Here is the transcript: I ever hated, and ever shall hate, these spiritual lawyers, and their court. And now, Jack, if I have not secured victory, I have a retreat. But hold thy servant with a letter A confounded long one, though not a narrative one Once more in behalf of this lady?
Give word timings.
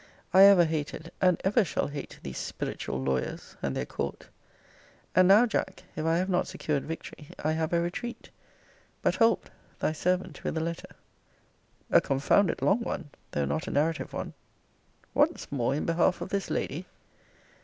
I 0.33 0.41
ever 0.45 0.65
hated, 0.65 1.11
and 1.21 1.39
ever 1.43 1.63
shall 1.63 1.85
hate, 1.85 2.19
these 2.23 2.39
spiritual 2.39 2.99
lawyers, 2.99 3.55
and 3.61 3.77
their 3.77 3.85
court. 3.85 4.25
And 5.13 5.27
now, 5.27 5.45
Jack, 5.45 5.83
if 5.95 6.07
I 6.07 6.17
have 6.17 6.27
not 6.27 6.47
secured 6.47 6.85
victory, 6.85 7.27
I 7.43 7.51
have 7.51 7.71
a 7.71 7.79
retreat. 7.79 8.31
But 9.03 9.17
hold 9.17 9.51
thy 9.77 9.91
servant 9.91 10.43
with 10.43 10.57
a 10.57 10.59
letter 10.59 10.89
A 11.91 12.01
confounded 12.01 12.63
long 12.63 12.79
one, 12.79 13.11
though 13.29 13.45
not 13.45 13.67
a 13.67 13.69
narrative 13.69 14.11
one 14.11 14.33
Once 15.13 15.51
more 15.51 15.75
in 15.75 15.85
behalf 15.85 16.19
of 16.19 16.29
this 16.29 16.49
lady? 16.49 16.87